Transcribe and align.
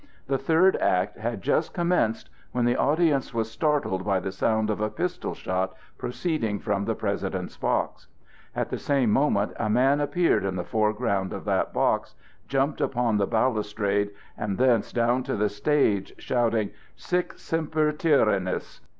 The 0.25 0.39
third 0.39 0.77
act 0.77 1.17
had 1.19 1.43
just 1.43 1.75
commenced, 1.75 2.31
when 2.53 2.65
the 2.65 2.75
audience 2.75 3.35
was 3.35 3.51
startled 3.51 4.03
by 4.03 4.19
the 4.19 4.31
sound 4.31 4.71
of 4.71 4.81
a 4.81 4.89
pistol 4.89 5.35
shot 5.35 5.75
proceeding 5.99 6.57
from 6.57 6.85
the 6.85 6.95
President's 6.95 7.55
box. 7.55 8.07
At 8.55 8.69
the 8.71 8.79
same 8.79 9.11
moment 9.11 9.53
a 9.57 9.69
man 9.69 10.01
appeared 10.01 10.43
in 10.43 10.55
the 10.55 10.63
foreground 10.63 11.33
of 11.33 11.45
that 11.45 11.71
box, 11.71 12.15
jumped 12.47 12.81
upon 12.81 13.17
the 13.17 13.27
balustrade, 13.27 14.09
and 14.35 14.57
thence 14.57 14.91
down 14.91 15.21
to 15.21 15.35
the 15.35 15.49
stage, 15.49 16.15
shouting, 16.17 16.71
"Sic 16.95 17.37
semper 17.37 17.91
tyrannis!" 17.91 18.81